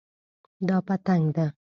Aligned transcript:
دا 0.67 0.77
پتنګ 0.87 1.25
ده 1.35 1.45